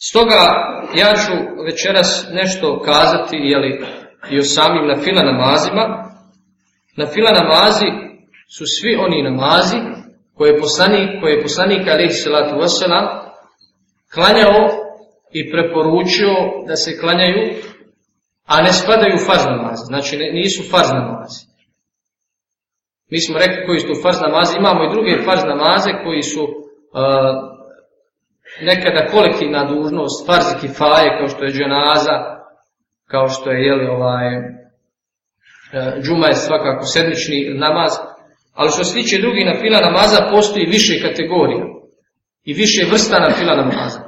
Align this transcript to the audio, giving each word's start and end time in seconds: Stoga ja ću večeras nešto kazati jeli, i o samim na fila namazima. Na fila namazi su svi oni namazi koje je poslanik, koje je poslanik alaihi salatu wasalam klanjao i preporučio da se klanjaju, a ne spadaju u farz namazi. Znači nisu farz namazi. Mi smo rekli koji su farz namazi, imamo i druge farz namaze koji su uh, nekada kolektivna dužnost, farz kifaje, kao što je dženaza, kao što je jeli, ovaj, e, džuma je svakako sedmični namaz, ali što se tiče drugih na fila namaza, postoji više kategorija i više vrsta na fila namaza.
Stoga 0.00 0.42
ja 0.94 1.14
ću 1.16 1.62
večeras 1.64 2.28
nešto 2.32 2.82
kazati 2.84 3.36
jeli, 3.36 3.80
i 4.30 4.38
o 4.38 4.42
samim 4.42 4.86
na 4.86 4.96
fila 4.96 5.22
namazima. 5.22 5.84
Na 6.96 7.06
fila 7.06 7.30
namazi 7.30 7.88
su 8.56 8.64
svi 8.66 8.96
oni 8.96 9.22
namazi 9.22 9.76
koje 10.34 10.50
je 10.50 10.60
poslanik, 10.60 11.20
koje 11.20 11.32
je 11.32 11.42
poslanik 11.42 11.88
alaihi 11.88 12.12
salatu 12.12 12.54
wasalam 12.54 13.06
klanjao 14.14 14.60
i 15.32 15.50
preporučio 15.52 16.34
da 16.68 16.76
se 16.76 16.98
klanjaju, 17.00 17.42
a 18.46 18.62
ne 18.62 18.72
spadaju 18.72 19.14
u 19.14 19.24
farz 19.26 19.44
namazi. 19.44 19.82
Znači 19.84 20.16
nisu 20.16 20.62
farz 20.70 20.90
namazi. 20.92 21.46
Mi 23.10 23.20
smo 23.20 23.38
rekli 23.38 23.66
koji 23.66 23.80
su 23.80 24.02
farz 24.02 24.20
namazi, 24.20 24.56
imamo 24.56 24.84
i 24.84 24.92
druge 24.94 25.24
farz 25.24 25.42
namaze 25.44 25.90
koji 26.04 26.22
su 26.22 26.42
uh, 26.42 27.57
nekada 28.60 29.06
kolektivna 29.06 29.64
dužnost, 29.64 30.26
farz 30.26 30.46
kifaje, 30.60 31.16
kao 31.18 31.28
što 31.28 31.44
je 31.44 31.50
dženaza, 31.50 32.16
kao 33.06 33.28
što 33.28 33.50
je 33.50 33.64
jeli, 33.66 33.86
ovaj, 33.86 34.36
e, 34.36 34.40
džuma 36.02 36.26
je 36.26 36.34
svakako 36.34 36.84
sedmični 36.84 37.54
namaz, 37.54 37.92
ali 38.54 38.70
što 38.70 38.84
se 38.84 38.94
tiče 38.94 39.20
drugih 39.20 39.46
na 39.46 39.60
fila 39.60 39.80
namaza, 39.80 40.28
postoji 40.30 40.66
više 40.66 41.08
kategorija 41.08 41.64
i 42.44 42.52
više 42.54 42.86
vrsta 42.90 43.20
na 43.20 43.30
fila 43.30 43.56
namaza. 43.56 44.07